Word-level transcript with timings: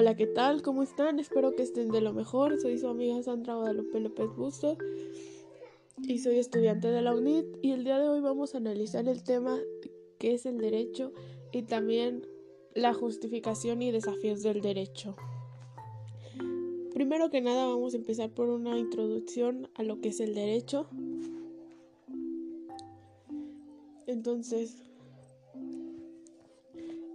Hola, 0.00 0.16
¿qué 0.16 0.26
tal? 0.26 0.62
¿Cómo 0.62 0.82
están? 0.82 1.18
Espero 1.18 1.54
que 1.54 1.62
estén 1.62 1.90
de 1.90 2.00
lo 2.00 2.14
mejor. 2.14 2.58
Soy 2.58 2.78
su 2.78 2.88
amiga 2.88 3.22
Sandra 3.22 3.56
Guadalupe 3.56 4.00
López 4.00 4.34
Bustos 4.34 4.78
y 5.98 6.20
soy 6.20 6.38
estudiante 6.38 6.88
de 6.88 7.02
la 7.02 7.14
UNIT 7.14 7.44
y 7.60 7.72
el 7.72 7.84
día 7.84 7.98
de 7.98 8.08
hoy 8.08 8.22
vamos 8.22 8.54
a 8.54 8.58
analizar 8.58 9.06
el 9.08 9.22
tema 9.22 9.58
que 10.18 10.32
es 10.32 10.46
el 10.46 10.56
derecho 10.56 11.12
y 11.52 11.64
también 11.64 12.26
la 12.74 12.94
justificación 12.94 13.82
y 13.82 13.90
desafíos 13.90 14.42
del 14.42 14.62
derecho. 14.62 15.16
Primero 16.94 17.28
que 17.28 17.42
nada 17.42 17.66
vamos 17.66 17.92
a 17.92 17.98
empezar 17.98 18.30
por 18.30 18.48
una 18.48 18.78
introducción 18.78 19.68
a 19.74 19.82
lo 19.82 20.00
que 20.00 20.08
es 20.08 20.20
el 20.20 20.34
derecho. 20.34 20.88
Entonces, 24.06 24.82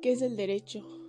¿qué 0.03 0.11
es 0.11 0.21
el 0.21 0.37
derecho? 0.37 1.04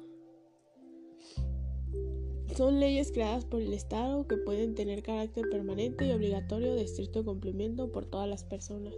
Son 2.56 2.80
leyes 2.80 3.12
creadas 3.12 3.44
por 3.44 3.60
el 3.60 3.74
Estado 3.74 4.26
que 4.26 4.38
pueden 4.38 4.74
tener 4.74 5.02
carácter 5.02 5.50
permanente 5.50 6.06
y 6.06 6.12
obligatorio 6.12 6.74
de 6.74 6.80
estricto 6.80 7.22
cumplimiento 7.22 7.92
por 7.92 8.06
todas 8.06 8.26
las 8.26 8.44
personas. 8.44 8.94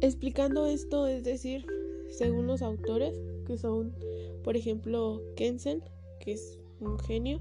Explicando 0.00 0.66
esto, 0.66 1.08
es 1.08 1.24
decir, 1.24 1.66
según 2.08 2.46
los 2.46 2.62
autores, 2.62 3.18
que 3.48 3.58
son, 3.58 3.92
por 4.44 4.56
ejemplo, 4.56 5.20
Kensen, 5.34 5.82
que 6.20 6.34
es 6.34 6.60
un 6.78 6.96
genio, 7.00 7.40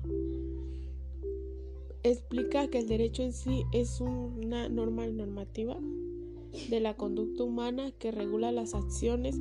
explica 2.01 2.67
que 2.67 2.79
el 2.79 2.87
derecho 2.87 3.21
en 3.21 3.33
sí 3.33 3.63
es 3.73 4.01
una 4.01 4.69
norma 4.69 5.05
normativa 5.05 5.77
de 6.69 6.79
la 6.79 6.95
conducta 6.95 7.43
humana 7.43 7.91
que 7.91 8.09
regula 8.09 8.51
las 8.51 8.73
acciones 8.73 9.39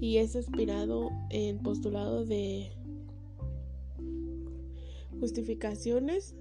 y 0.00 0.18
es 0.18 0.34
inspirado 0.34 1.10
en 1.30 1.58
postulados 1.58 2.28
de 2.28 2.72
justificaciones. 5.18 6.34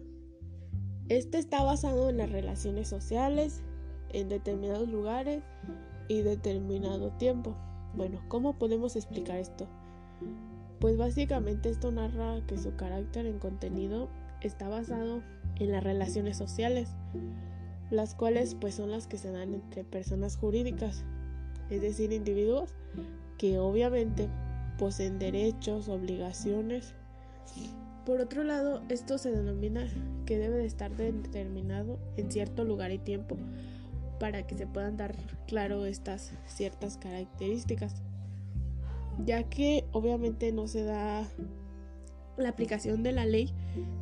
Este 1.08 1.38
está 1.38 1.64
basado 1.64 2.09
en 2.09 2.17
las 2.17 2.31
relaciones 2.31 2.88
sociales, 2.88 3.62
en 4.12 4.30
determinados 4.30 4.89
lugares 4.89 5.44
y 6.08 6.22
determinado 6.22 7.12
tiempo. 7.14 7.56
Bueno, 7.95 8.22
¿cómo 8.28 8.58
podemos 8.58 8.95
explicar 8.95 9.38
esto? 9.38 9.67
Pues 10.80 10.97
básicamente 10.97 11.69
esto 11.69 11.92
narra 11.92 12.45
que 12.47 12.58
su 12.58 12.75
carácter 12.75 13.25
en 13.25 13.40
contenido 13.40 14.09
está 14.42 14.67
basado 14.67 15.22
en 15.58 15.72
las 15.72 15.84
relaciones 15.84 16.38
sociales, 16.38 16.90
las 17.90 18.16
cuales 18.16 18.56
pues 18.56 18.75
son 18.75 18.92
las 18.92 19.08
que 19.08 19.17
se 19.17 19.31
dan 19.31 19.53
entre 19.53 19.86
personas 19.86 20.36
jurídicas, 20.36 21.06
es 21.69 21.81
decir, 21.81 22.12
individuos 22.12 22.73
que 23.38 23.59
obviamente 23.59 24.30
poseen 24.78 25.19
derechos, 25.19 25.89
obligaciones. 25.89 26.94
Por 28.05 28.22
otro 28.22 28.44
lado, 28.44 28.81
esto 28.89 29.17
se 29.17 29.31
denomina 29.31 29.88
que 30.25 30.38
debe 30.38 30.58
de 30.58 30.66
estar 30.66 30.95
determinado 30.95 32.00
en 32.17 32.31
cierto 32.31 32.63
lugar 32.63 32.91
y 32.91 33.00
tiempo 33.00 33.38
para 34.19 34.45
que 34.45 34.56
se 34.56 34.67
puedan 34.67 34.97
dar 34.97 35.16
claro 35.47 35.86
estas 35.86 36.33
ciertas 36.45 36.97
características, 36.97 38.02
ya 39.25 39.44
que 39.44 39.86
obviamente 39.91 40.52
no 40.52 40.67
se 40.67 40.83
da 40.83 41.28
la 42.38 42.50
aplicación 42.50 43.03
de 43.03 43.11
la 43.11 43.25
ley 43.25 43.53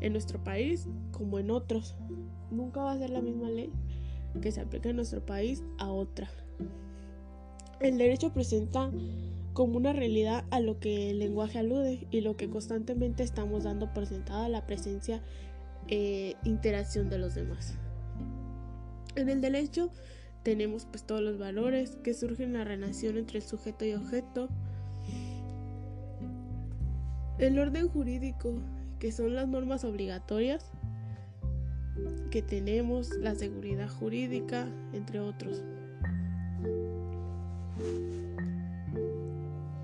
en 0.01 0.11
nuestro 0.11 0.43
país 0.43 0.87
como 1.11 1.39
en 1.39 1.51
otros. 1.51 1.95
Nunca 2.51 2.81
va 2.81 2.91
a 2.91 2.97
ser 2.97 3.09
la 3.09 3.21
misma 3.21 3.49
ley 3.49 3.71
que 4.41 4.51
se 4.51 4.61
aplica 4.61 4.89
en 4.89 4.97
nuestro 4.97 5.25
país 5.25 5.63
a 5.77 5.91
otra. 5.91 6.29
El 7.83 7.97
derecho 7.97 8.31
presenta 8.31 8.89
como 9.51 9.75
una 9.75 9.91
realidad 9.91 10.45
a 10.51 10.61
lo 10.61 10.79
que 10.79 11.09
el 11.09 11.19
lenguaje 11.19 11.59
alude 11.59 12.07
y 12.11 12.21
lo 12.21 12.37
que 12.37 12.49
constantemente 12.49 13.23
estamos 13.23 13.65
dando 13.65 13.93
por 13.93 14.05
sentada 14.05 14.47
la 14.47 14.65
presencia 14.65 15.21
e 15.89 16.37
interacción 16.45 17.09
de 17.09 17.17
los 17.17 17.35
demás. 17.35 17.77
En 19.17 19.27
el 19.27 19.41
derecho 19.41 19.91
tenemos 20.43 20.85
pues 20.85 21.03
todos 21.03 21.21
los 21.21 21.37
valores 21.37 21.97
que 21.97 22.13
surgen 22.13 22.51
en 22.51 22.53
la 22.53 22.63
relación 22.63 23.17
entre 23.17 23.39
el 23.39 23.43
sujeto 23.43 23.83
y 23.83 23.93
objeto. 23.93 24.47
El 27.37 27.59
orden 27.59 27.89
jurídico, 27.89 28.55
que 28.97 29.11
son 29.11 29.35
las 29.35 29.49
normas 29.49 29.83
obligatorias 29.83 30.71
que 32.31 32.41
tenemos, 32.41 33.09
la 33.17 33.35
seguridad 33.35 33.89
jurídica, 33.89 34.69
entre 34.93 35.19
otros. 35.19 35.61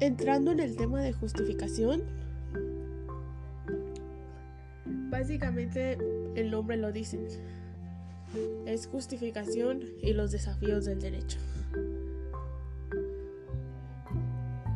Entrando 0.01 0.51
en 0.51 0.61
el 0.61 0.77
tema 0.77 1.01
de 1.01 1.11
justificación, 1.11 2.03
básicamente 5.09 5.97
el 6.35 6.51
nombre 6.51 6.77
lo 6.77 6.93
dice, 6.93 7.19
es 8.65 8.87
justificación 8.87 9.83
y 10.01 10.13
los 10.13 10.31
desafíos 10.31 10.85
del 10.85 11.01
derecho. 11.01 11.37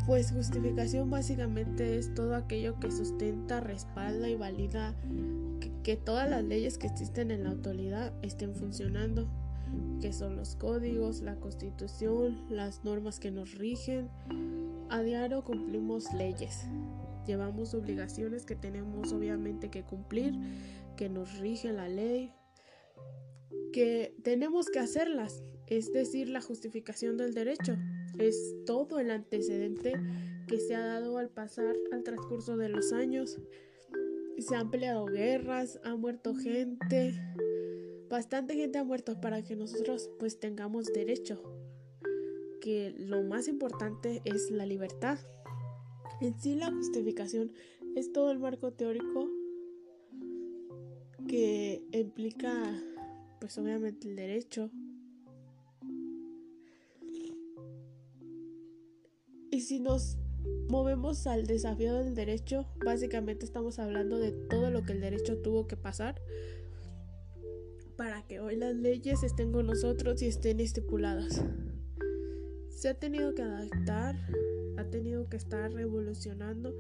Pues 0.06 0.34
justificación 0.34 1.10
básicamente 1.10 1.98
es 1.98 2.14
todo 2.14 2.36
aquello 2.36 2.78
que 2.82 2.92
sustenta, 2.92 3.62
respalda 3.62 4.28
y 4.28 4.36
valida 4.36 4.94
que, 5.62 5.72
que, 5.84 5.96
todas 5.96 6.30
las 6.30 6.44
leyes 6.44 6.78
que 6.78 6.88
existen 6.88 7.32
en 7.32 7.46
la 7.46 7.52
autoridad 7.52 8.12
estén 8.22 8.54
funcionando, 8.54 9.30
que 10.02 10.12
son 10.12 10.36
los 10.36 10.58
códigos, 10.58 11.22
la 11.22 11.36
constitución, 11.38 12.42
las 12.50 12.84
normas 12.84 13.22
que 13.22 13.32
nos 13.32 13.54
rigen, 13.54 14.10
a 14.94 15.02
diario 15.02 15.44
cumplimos 15.44 16.14
leyes, 16.14 16.68
llevamos 17.26 17.74
obligaciones 17.74 18.46
que 18.46 18.56
tenemos 18.56 19.12
obviamente 19.12 19.72
que 19.72 19.82
cumplir, 19.82 20.36
que 20.96 21.10
nos 21.10 21.40
rige 21.40 21.74
la 21.74 21.90
ley, 21.90 22.32
que 23.72 24.16
tenemos 24.22 24.68
que 24.70 24.78
hacerlas, 24.78 25.42
es 25.66 25.92
decir, 25.92 26.30
la 26.30 26.42
justificación 26.42 27.18
del 27.18 27.34
derecho. 27.34 27.76
Es 28.20 28.54
todo 28.68 29.00
el 29.00 29.10
antecedente 29.10 29.94
que 30.48 30.60
se 30.60 30.76
ha 30.76 30.86
dado 30.86 31.18
al 31.18 31.30
pasar 31.30 31.76
al 31.92 32.04
transcurso 32.04 32.56
de 32.56 32.70
los 32.70 32.94
años. 32.94 33.40
Se 34.38 34.56
han 34.56 34.70
peleado 34.70 35.06
guerras, 35.06 35.80
ha 35.84 35.96
muerto 35.96 36.36
gente, 36.36 37.20
bastante 38.12 38.54
gente 38.54 38.78
ha 38.78 38.84
muerto 38.84 39.20
para 39.20 39.42
que 39.42 39.56
nosotros 39.56 40.12
pues 40.20 40.40
tengamos 40.40 40.94
derecho 40.94 41.63
que 42.64 42.96
lo 42.98 43.24
más 43.24 43.50
importante 43.50 44.22
es 44.24 44.50
la 44.50 44.66
libertad. 44.66 45.20
En 46.22 46.40
sí 46.40 46.56
la 46.56 46.72
justificación 46.72 47.52
es 47.98 48.14
todo 48.14 48.32
el 48.32 48.40
marco 48.40 48.72
teórico 48.72 49.30
que 51.28 51.84
implica 51.92 52.82
pues 53.42 53.58
obviamente 53.58 54.08
el 54.08 54.16
derecho. 54.16 54.72
Y 59.52 59.60
si 59.60 59.82
nos 59.82 60.18
movemos 60.70 61.28
al 61.28 61.46
desafío 61.46 61.96
del 61.96 62.16
derecho, 62.16 62.66
básicamente 62.86 63.44
estamos 63.44 63.78
hablando 63.78 64.20
de 64.20 64.32
todo 64.32 64.72
lo 64.72 64.86
que 64.86 64.94
el 64.94 65.02
derecho 65.02 65.38
tuvo 65.42 65.68
que 65.68 65.76
pasar 65.76 66.22
para 67.98 68.26
que 68.26 68.40
hoy 68.40 68.56
las 68.56 68.74
leyes 68.74 69.22
estén 69.22 69.52
con 69.52 69.68
nosotros 69.68 70.22
y 70.22 70.28
estén 70.28 70.62
estipuladas 70.62 71.44
se 72.84 72.90
ha 72.90 72.94
tenido 72.96 73.34
que 73.34 73.42
adaptar, 73.42 74.18
ha 74.78 74.84
tenido 74.84 75.30
que 75.30 75.38
estar 75.38 75.72
revolucionando. 75.72 76.76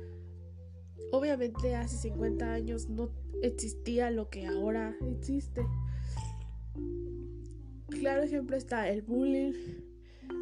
Obviamente 1.13 1.75
hace 1.75 1.95
50 1.95 2.51
años 2.51 2.89
no 2.89 3.09
existía 3.41 4.11
lo 4.11 4.29
que 4.29 4.45
ahora 4.45 4.97
existe. 5.09 5.65
Claro 7.87 8.23
ejemplo 8.23 8.57
está 8.57 8.89
el 8.89 9.03
bullying, 9.03 9.53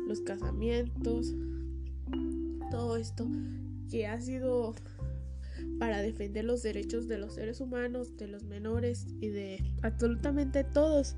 los 0.08 0.22
casamientos, 0.22 1.32
todo 2.72 2.98
esto 2.98 3.28
que 3.88 4.08
ha 4.08 4.20
sido 4.20 4.74
para 5.78 6.02
defender 6.02 6.44
los 6.44 6.64
derechos 6.64 7.08
de 7.08 7.20
los 7.20 7.36
seres 7.36 7.62
humanos, 7.62 8.18
de 8.18 8.26
los 8.28 8.46
menores 8.46 9.06
y 9.20 9.28
de 9.28 9.64
absolutamente 9.84 10.64
todos 10.64 11.16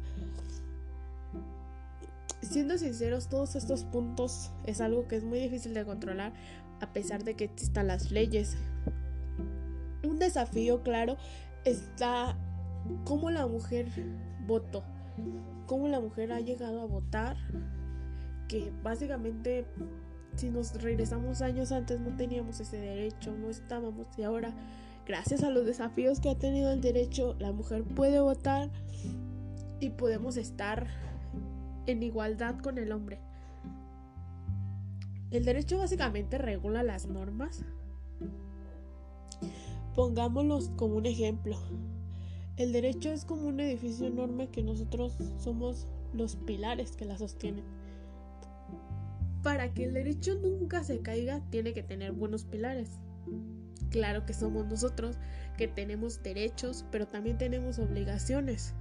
siendo 2.54 2.78
sinceros, 2.78 3.30
todos 3.30 3.56
estos 3.56 3.84
puntos 3.84 4.52
es 4.66 4.80
algo 4.80 5.08
que 5.08 5.16
es 5.16 5.24
muy 5.24 5.40
difícil 5.40 5.74
de 5.74 5.84
controlar 5.86 6.34
a 6.80 6.94
pesar 6.94 7.24
de 7.24 7.36
que 7.36 7.46
existan 7.46 7.88
las 7.88 8.12
leyes. 8.12 8.56
Un 10.04 10.20
desafío, 10.20 10.84
claro, 10.84 11.18
está 11.66 12.38
cómo 13.06 13.32
la 13.32 13.48
mujer 13.48 13.88
votó, 14.46 14.84
cómo 15.66 15.88
la 15.88 16.00
mujer 16.00 16.32
ha 16.32 16.42
llegado 16.42 16.82
a 16.82 16.86
votar, 16.86 17.38
que 18.48 18.72
básicamente 18.84 19.66
si 20.36 20.52
nos 20.52 20.80
regresamos 20.82 21.42
años 21.42 21.72
antes 21.72 22.00
no 22.00 22.16
teníamos 22.16 22.60
ese 22.60 22.78
derecho, 22.78 23.34
no 23.36 23.50
estábamos 23.50 24.08
y 24.18 24.24
ahora 24.24 24.54
gracias 25.08 25.44
a 25.44 25.50
los 25.50 25.66
desafíos 25.66 26.20
que 26.20 26.30
ha 26.30 26.38
tenido 26.38 26.72
el 26.72 26.82
derecho, 26.82 27.36
la 27.40 27.52
mujer 27.52 27.84
puede 27.84 28.20
votar 28.20 28.70
y 29.80 29.90
podemos 29.90 30.38
estar 30.38 30.88
en 31.86 32.04
igualdad 32.04 32.60
con 32.60 32.78
el 32.78 32.92
hombre. 32.92 33.20
El 35.32 35.46
derecho 35.46 35.78
básicamente 35.78 36.38
regula 36.38 36.84
las 36.84 37.08
normas 37.08 37.66
Pongámoslos 39.96 40.70
como 40.76 40.96
un 40.96 41.06
ejemplo. 41.06 41.56
El 42.58 42.74
derecho 42.74 43.12
es 43.12 43.26
como 43.26 43.48
un 43.48 43.60
edificio 43.60 44.08
enorme 44.08 44.50
que 44.50 44.64
nosotros 44.64 45.16
somos 45.38 45.88
los 46.14 46.36
pilares 46.36 46.96
que 46.96 47.06
la 47.06 47.18
sostienen. 47.18 47.64
Para 49.44 49.72
que 49.74 49.86
el 49.86 49.94
derecho 49.94 50.36
nunca 50.36 50.84
se 50.84 51.00
caiga, 51.02 51.42
tiene 51.52 51.74
que 51.74 51.84
tener 51.84 52.12
buenos 52.12 52.44
pilares. 52.44 52.90
Claro 53.92 54.26
que 54.26 54.34
somos 54.34 54.66
nosotros 54.66 55.18
que 55.58 55.68
tenemos 55.68 56.24
derechos, 56.24 56.86
pero 56.90 57.08
también 57.08 57.38
tenemos 57.38 57.78
obligaciones. 57.78 58.74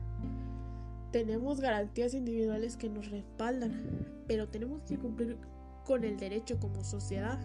Tenemos 1.12 1.60
garantías 1.60 2.14
individuales 2.14 2.78
que 2.78 2.88
nos 2.88 3.10
respaldan, 3.10 3.82
pero 4.26 4.48
tenemos 4.48 4.82
que 4.84 4.98
cumplir 4.98 5.36
con 5.84 6.04
el 6.04 6.16
derecho 6.16 6.58
como 6.58 6.82
sociedad. 6.82 7.38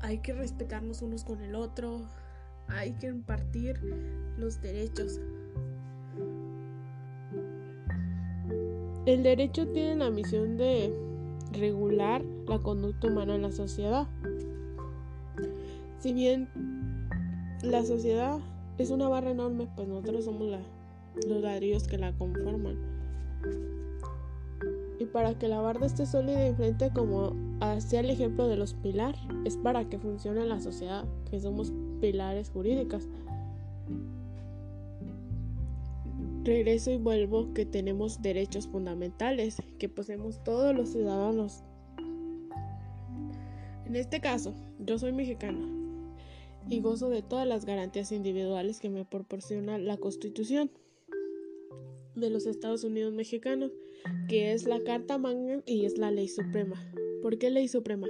Hay 0.00 0.18
que 0.18 0.34
respetarnos 0.34 1.02
unos 1.02 1.24
con 1.24 1.42
el 1.42 1.56
otro, 1.56 2.00
hay 2.68 2.92
que 2.92 3.08
impartir 3.08 3.80
los 4.38 4.60
derechos. 4.60 5.20
El 9.06 9.24
derecho 9.24 9.66
tiene 9.66 9.96
la 9.96 10.10
misión 10.10 10.56
de 10.56 10.94
regular 11.52 12.22
la 12.46 12.60
conducta 12.60 13.08
humana 13.08 13.34
en 13.34 13.42
la 13.42 13.50
sociedad. 13.50 14.06
Si 15.98 16.12
bien 16.12 16.48
la 17.62 17.84
sociedad 17.84 18.38
es 18.78 18.90
una 18.90 19.08
barra 19.08 19.32
enorme, 19.32 19.68
pues 19.74 19.88
nosotros 19.88 20.24
somos 20.24 20.50
los 21.26 21.42
ladrillos 21.42 21.86
que 21.86 21.98
la 21.98 22.12
conforman. 22.12 22.76
Y 24.98 25.06
para 25.06 25.38
que 25.38 25.48
la 25.48 25.60
barra 25.60 25.86
esté 25.86 26.06
sólida 26.06 26.48
y 26.48 26.54
frente 26.54 26.90
como 26.94 27.34
hacia 27.60 28.00
el 28.00 28.10
ejemplo 28.10 28.48
de 28.48 28.56
los 28.56 28.74
pilares, 28.74 29.20
es 29.44 29.56
para 29.56 29.88
que 29.88 29.98
funcione 29.98 30.44
la 30.44 30.60
sociedad, 30.60 31.04
que 31.30 31.40
somos 31.40 31.72
pilares 32.00 32.50
jurídicas. 32.50 33.08
Regreso 36.44 36.90
y 36.90 36.98
vuelvo 36.98 37.54
que 37.54 37.64
tenemos 37.64 38.20
derechos 38.20 38.68
fundamentales 38.68 39.62
que 39.78 39.88
poseemos 39.88 40.42
todos 40.44 40.74
los 40.74 40.90
ciudadanos. 40.90 41.64
En 43.86 43.96
este 43.96 44.20
caso, 44.20 44.52
yo 44.78 44.98
soy 44.98 45.12
mexicana 45.12 45.66
y 46.68 46.80
gozo 46.80 47.08
de 47.08 47.22
todas 47.22 47.46
las 47.46 47.64
garantías 47.64 48.12
individuales 48.12 48.80
que 48.80 48.90
me 48.90 49.04
proporciona 49.04 49.78
la 49.78 49.96
Constitución 49.96 50.70
de 52.14 52.30
los 52.30 52.46
Estados 52.46 52.84
Unidos 52.84 53.12
mexicanos, 53.12 53.72
que 54.28 54.52
es 54.52 54.66
la 54.66 54.80
Carta 54.82 55.18
Magna 55.18 55.62
y 55.66 55.84
es 55.84 55.98
la 55.98 56.10
ley 56.10 56.28
suprema. 56.28 56.76
¿Por 57.22 57.38
qué 57.38 57.50
ley 57.50 57.68
suprema? 57.68 58.08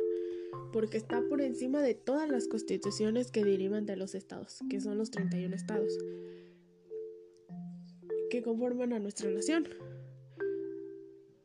Porque 0.72 0.96
está 0.96 1.22
por 1.28 1.40
encima 1.40 1.82
de 1.82 1.94
todas 1.94 2.28
las 2.28 2.48
constituciones 2.48 3.30
que 3.30 3.44
derivan 3.44 3.86
de 3.86 3.96
los 3.96 4.14
estados, 4.14 4.58
que 4.68 4.80
son 4.80 4.98
los 4.98 5.10
31 5.10 5.54
estados 5.54 5.98
que 8.34 8.42
conforman 8.42 8.92
a 8.92 8.98
nuestra 8.98 9.30
nación. 9.30 9.68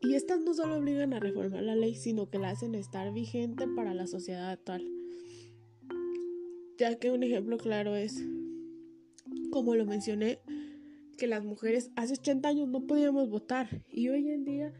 Y 0.01 0.15
estas 0.15 0.39
no 0.39 0.55
solo 0.55 0.77
obligan 0.77 1.13
a 1.13 1.19
reformar 1.19 1.61
la 1.61 1.75
ley, 1.75 1.93
sino 1.93 2.31
que 2.31 2.39
la 2.39 2.49
hacen 2.49 2.73
estar 2.73 3.13
vigente 3.13 3.67
para 3.67 3.93
la 3.93 4.07
sociedad 4.07 4.49
actual. 4.49 4.83
Ya 6.79 6.97
que 6.97 7.11
un 7.11 7.21
ejemplo 7.21 7.59
claro 7.59 7.95
es, 7.95 8.25
como 9.51 9.75
lo 9.75 9.85
mencioné, 9.85 10.39
que 11.19 11.27
las 11.27 11.43
mujeres 11.43 11.91
hace 11.95 12.13
80 12.13 12.47
años 12.47 12.67
no 12.69 12.87
podíamos 12.87 13.29
votar 13.29 13.83
y 13.91 14.07
hoy 14.07 14.29
en 14.29 14.45
día 14.45 14.73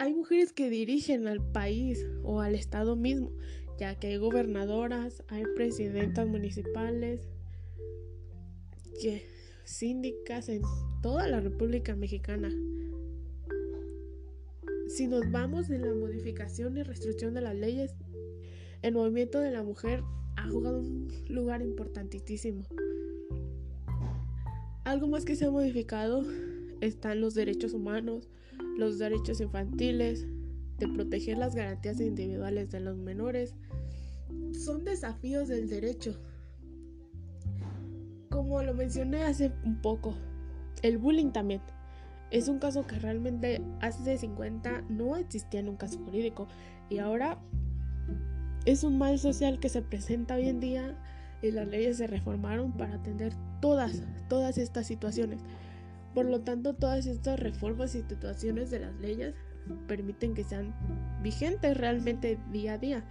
hay 0.00 0.12
mujeres 0.12 0.52
que 0.52 0.68
dirigen 0.68 1.26
al 1.28 1.40
país 1.52 2.04
o 2.24 2.40
al 2.40 2.54
estado 2.54 2.96
mismo, 2.96 3.32
ya 3.78 3.94
que 3.94 4.08
hay 4.08 4.16
gobernadoras, 4.16 5.22
hay 5.28 5.44
presidentas 5.54 6.26
municipales, 6.26 7.28
síndicas 9.64 10.48
en 10.48 10.62
toda 11.00 11.28
la 11.28 11.40
República 11.40 11.94
Mexicana. 11.94 12.50
Si 14.88 15.06
nos 15.06 15.30
vamos 15.30 15.70
en 15.70 15.82
la 15.82 15.94
modificación 15.94 16.76
y 16.76 16.82
restricción 16.82 17.34
de 17.34 17.42
las 17.42 17.54
leyes, 17.54 17.94
el 18.82 18.94
movimiento 18.94 19.38
de 19.38 19.52
la 19.52 19.62
mujer 19.62 20.02
ha 20.36 20.48
jugado 20.48 20.80
un 20.80 21.08
lugar 21.28 21.62
importantísimo. 21.62 22.64
Algo 24.88 25.06
más 25.06 25.26
que 25.26 25.36
se 25.36 25.44
ha 25.44 25.50
modificado 25.50 26.24
están 26.80 27.20
los 27.20 27.34
derechos 27.34 27.74
humanos, 27.74 28.30
los 28.78 28.98
derechos 28.98 29.38
infantiles, 29.38 30.26
de 30.78 30.88
proteger 30.88 31.36
las 31.36 31.54
garantías 31.54 32.00
individuales 32.00 32.70
de 32.70 32.80
los 32.80 32.96
menores. 32.96 33.54
Son 34.52 34.86
desafíos 34.86 35.46
del 35.48 35.68
derecho 35.68 36.18
como 38.30 38.62
lo 38.62 38.72
mencioné 38.72 39.24
hace 39.24 39.52
un 39.62 39.76
poco, 39.82 40.14
el 40.80 40.96
bullying 40.96 41.32
también. 41.32 41.60
Es 42.30 42.48
un 42.48 42.58
caso 42.58 42.86
que 42.86 42.98
realmente 42.98 43.60
hace 43.82 44.16
50 44.16 44.86
no 44.88 45.18
existía 45.18 45.60
en 45.60 45.68
un 45.68 45.76
caso 45.76 45.98
jurídico 45.98 46.48
y 46.88 46.96
ahora 46.96 47.38
es 48.64 48.84
un 48.84 48.96
mal 48.96 49.18
social 49.18 49.60
que 49.60 49.68
se 49.68 49.82
presenta 49.82 50.36
hoy 50.36 50.48
en 50.48 50.60
día 50.60 50.96
y 51.42 51.50
las 51.50 51.68
leyes 51.68 51.98
se 51.98 52.06
reformaron 52.06 52.72
para 52.72 52.94
atender 52.94 53.34
todas, 53.60 54.02
todas 54.28 54.58
estas 54.58 54.86
situaciones. 54.86 55.40
Por 56.14 56.26
lo 56.26 56.40
tanto, 56.40 56.74
todas 56.74 57.06
estas 57.06 57.38
reformas 57.38 57.94
y 57.94 58.02
situaciones 58.02 58.70
de 58.70 58.80
las 58.80 58.94
leyes 58.96 59.34
permiten 59.86 60.34
que 60.34 60.44
sean 60.44 60.74
vigentes 61.22 61.76
realmente 61.76 62.38
día 62.50 62.74
a 62.74 62.78
día, 62.78 63.04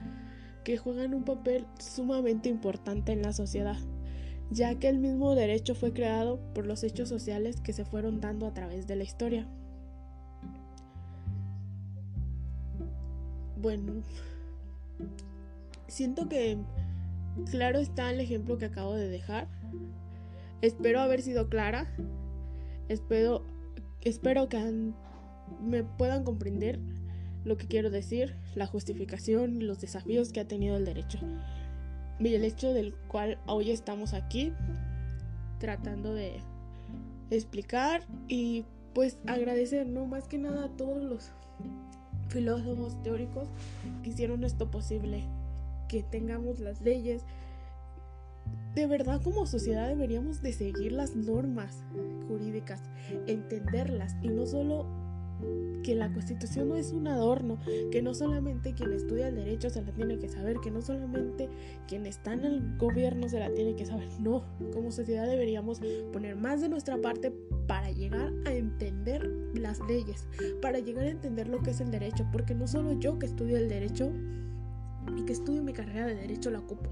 que 0.63 0.77
juegan 0.77 1.13
un 1.13 1.23
papel 1.23 1.65
sumamente 1.79 2.49
importante 2.49 3.11
en 3.11 3.21
la 3.21 3.33
sociedad 3.33 3.77
ya 4.49 4.75
que 4.75 4.87
el 4.87 4.99
mismo 4.99 5.35
derecho 5.35 5.75
fue 5.75 5.93
creado 5.93 6.39
por 6.53 6.65
los 6.65 6.83
hechos 6.83 7.09
sociales 7.09 7.59
que 7.61 7.73
se 7.73 7.85
fueron 7.85 8.21
dando 8.21 8.47
a 8.47 8.53
través 8.53 8.87
de 8.87 8.95
la 8.95 9.03
historia. 9.03 9.47
Bueno, 13.59 14.03
siento 15.87 16.29
que 16.29 16.57
claro 17.49 17.79
está 17.79 18.11
el 18.11 18.21
ejemplo 18.21 18.57
que 18.57 18.65
acabo 18.65 18.93
de 18.95 19.09
dejar. 19.09 19.47
Espero 20.61 20.99
haber 21.01 21.21
sido 21.21 21.49
clara. 21.49 21.87
Espero, 22.89 23.45
espero 24.01 24.49
que 24.49 24.91
me 25.61 25.83
puedan 25.83 26.23
comprender 26.23 26.79
lo 27.45 27.57
que 27.57 27.67
quiero 27.67 27.89
decir, 27.89 28.35
la 28.55 28.67
justificación, 28.67 29.65
los 29.65 29.79
desafíos 29.79 30.31
que 30.31 30.41
ha 30.41 30.47
tenido 30.47 30.75
el 30.75 30.85
derecho 30.85 31.19
y 32.19 32.33
el 32.33 32.43
hecho 32.43 32.73
del 32.73 32.93
cual 33.07 33.37
hoy 33.45 33.71
estamos 33.71 34.13
aquí 34.13 34.51
tratando 35.59 36.13
de 36.13 36.41
explicar 37.29 38.03
y 38.27 38.65
pues 38.93 39.17
agradecer, 39.27 39.85
¿no? 39.87 40.05
Más 40.05 40.27
que 40.27 40.37
nada 40.37 40.65
a 40.65 40.69
todos 40.69 41.03
los 41.03 41.31
filósofos 42.29 43.01
teóricos 43.03 43.47
que 44.03 44.09
hicieron 44.09 44.43
esto 44.43 44.69
posible, 44.69 45.23
que 45.87 46.03
tengamos 46.03 46.59
las 46.59 46.81
leyes. 46.81 47.23
De 48.77 48.85
verdad 48.85 49.19
como 49.23 49.47
sociedad 49.47 49.87
deberíamos 49.87 50.43
de 50.43 50.53
seguir 50.53 50.91
las 50.91 51.15
normas 51.15 51.83
jurídicas, 52.27 52.79
entenderlas 53.25 54.15
y 54.21 54.27
no 54.27 54.45
solo 54.45 54.85
que 55.83 55.95
la 55.95 56.13
constitución 56.13 56.69
no 56.69 56.75
es 56.75 56.91
un 56.91 57.07
adorno, 57.07 57.57
que 57.91 58.03
no 58.03 58.13
solamente 58.13 58.75
quien 58.75 58.93
estudia 58.93 59.29
el 59.29 59.35
derecho 59.35 59.71
se 59.71 59.81
la 59.81 59.91
tiene 59.93 60.19
que 60.19 60.29
saber, 60.29 60.57
que 60.59 60.69
no 60.69 60.83
solamente 60.83 61.49
quien 61.87 62.05
está 62.05 62.33
en 62.33 62.45
el 62.45 62.77
gobierno 62.77 63.27
se 63.27 63.39
la 63.39 63.51
tiene 63.51 63.75
que 63.75 63.87
saber, 63.87 64.09
no, 64.19 64.43
como 64.71 64.91
sociedad 64.91 65.27
deberíamos 65.27 65.81
poner 66.13 66.35
más 66.35 66.61
de 66.61 66.69
nuestra 66.69 66.97
parte 66.97 67.33
para 67.65 67.89
llegar 67.89 68.31
a 68.45 68.53
entender 68.53 69.27
las 69.55 69.79
leyes, 69.87 70.27
para 70.61 70.77
llegar 70.77 71.05
a 71.05 71.09
entender 71.09 71.47
lo 71.47 71.63
que 71.63 71.71
es 71.71 71.81
el 71.81 71.89
derecho, 71.89 72.27
porque 72.31 72.53
no 72.53 72.67
solo 72.67 72.93
yo 72.99 73.17
que 73.17 73.25
estudio 73.25 73.57
el 73.57 73.69
derecho 73.69 74.11
y 75.15 75.23
que 75.23 75.33
estudio 75.33 75.63
mi 75.63 75.73
carrera 75.73 76.07
de 76.07 76.15
derecho 76.15 76.51
la 76.51 76.59
ocupo. 76.59 76.89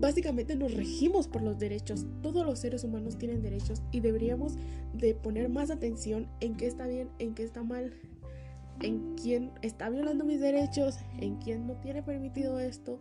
Básicamente 0.00 0.56
nos 0.56 0.74
regimos 0.74 1.28
por 1.28 1.42
los 1.42 1.58
derechos. 1.58 2.06
Todos 2.22 2.44
los 2.44 2.58
seres 2.58 2.84
humanos 2.84 3.18
tienen 3.18 3.42
derechos 3.42 3.82
y 3.90 4.00
deberíamos 4.00 4.54
de 4.92 5.14
poner 5.14 5.48
más 5.48 5.70
atención 5.70 6.28
en 6.40 6.56
qué 6.56 6.66
está 6.66 6.86
bien, 6.86 7.08
en 7.18 7.34
qué 7.34 7.42
está 7.42 7.62
mal, 7.62 7.94
en 8.82 9.14
quién 9.16 9.52
está 9.62 9.88
violando 9.90 10.24
mis 10.24 10.40
derechos, 10.40 10.98
en 11.18 11.36
quién 11.36 11.66
no 11.66 11.74
tiene 11.80 12.02
permitido 12.02 12.60
esto. 12.60 12.98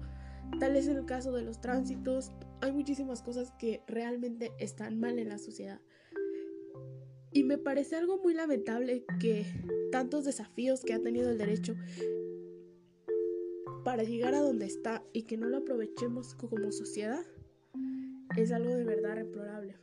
Tal 0.60 0.76
es 0.76 0.88
el 0.88 1.06
caso 1.06 1.32
de 1.32 1.42
los 1.42 1.60
tránsitos. 1.62 2.32
Hay 2.62 2.72
muchísimas 2.72 3.22
cosas 3.22 3.52
que 3.58 3.82
realmente 3.88 4.52
están 4.60 5.00
mal 5.00 5.20
en 5.20 5.30
la 5.30 5.38
sociedad. 5.38 5.80
Y 7.32 7.44
me 7.44 7.58
parece 7.58 7.96
algo 7.96 8.20
muy 8.20 8.36
lamentable 8.36 9.06
que 9.20 9.46
tantos 9.92 10.24
desafíos 10.24 10.84
que 10.84 10.94
ha 10.94 11.02
tenido 11.02 11.32
el 11.32 11.40
derecho 11.40 11.76
para 13.84 14.04
llegar 14.04 14.34
a 14.34 14.42
donde 14.42 14.66
está 14.66 15.04
y 15.14 15.24
que 15.24 15.38
no 15.38 15.48
lo 15.48 15.58
aprovechemos 15.58 16.36
como 16.36 16.58
sociedad 16.72 17.24
es 18.38 18.52
algo 18.52 18.74
de 18.74 18.84
verdad 18.84 19.16
reprobable. 19.16 19.76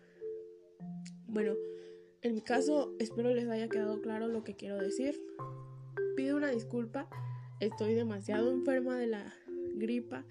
Bueno, 1.28 1.54
en 2.22 2.34
mi 2.34 2.40
caso 2.40 2.94
espero 2.98 3.32
les 3.32 3.48
haya 3.48 3.68
quedado 3.68 4.00
claro 4.00 4.28
lo 4.28 4.42
que 4.42 4.56
quiero 4.56 4.78
decir. 4.78 5.20
Pido 6.16 6.36
una 6.36 6.50
disculpa, 6.50 7.08
estoy 7.60 7.94
demasiado 7.94 8.50
enferma 8.50 8.98
de 8.98 9.06
la 9.06 9.32
gripa, 9.76 10.24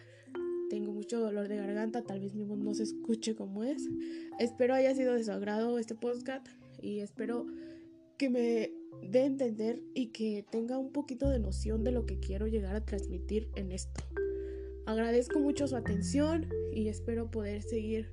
tengo 0.69 0.91
mucho 0.91 1.19
dolor 1.19 1.47
de 1.47 1.57
garganta, 1.57 2.03
tal 2.03 2.19
vez 2.19 2.35
mi 2.35 2.43
voz 2.43 2.59
no 2.59 2.73
se 2.73 2.83
escuche 2.83 3.35
como 3.35 3.63
es. 3.63 3.88
Espero 4.39 4.73
haya 4.73 4.93
sido 4.93 5.13
de 5.13 5.23
su 5.23 5.31
agrado 5.31 5.79
este 5.79 5.95
podcast 5.95 6.47
y 6.81 6.99
espero 6.99 7.45
que 8.17 8.29
me 8.29 8.78
a 9.01 9.25
entender 9.25 9.82
y 9.94 10.08
que 10.08 10.46
tenga 10.50 10.77
un 10.77 10.91
poquito 10.91 11.29
de 11.29 11.39
noción 11.39 11.84
de 11.84 11.91
lo 11.91 12.06
que 12.06 12.20
quiero 12.20 12.48
llegar 12.48 12.75
a 12.75 12.86
transmitir 12.86 13.50
en 13.56 13.72
esto. 13.72 14.03
Agradezco 14.86 15.39
mucho 15.39 15.68
su 15.68 15.75
atención 15.75 16.48
y 16.74 16.88
espero 16.88 17.29
poder 17.29 17.62
seguir 17.62 18.12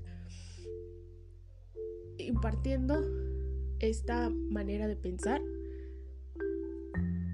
impartiendo 2.19 3.03
esta 3.79 4.31
manera 4.31 4.87
de 4.87 4.97
pensar. 4.97 5.43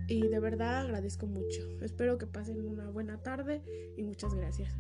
Y 0.08 0.28
de 0.28 0.40
verdad 0.40 0.82
agradezco 0.82 1.26
mucho. 1.26 1.62
Espero 1.80 2.18
que 2.18 2.26
pasen 2.26 2.64
una 2.64 2.90
buena 2.90 3.22
tarde 3.22 3.62
y 3.96 4.02
muchas 4.02 4.34
gracias. 4.34 4.74